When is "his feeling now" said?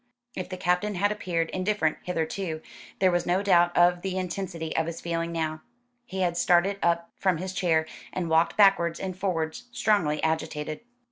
4.87-5.61